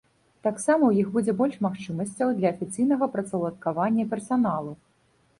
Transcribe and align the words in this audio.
Таксама 0.45 0.83
ў 0.87 1.01
іх 1.01 1.09
будзе 1.17 1.33
больш 1.41 1.57
магчымасцяў 1.65 2.31
для 2.39 2.51
афіцыйнага 2.53 3.09
працаўладкавання 3.17 4.07
персаналу. 4.15 4.73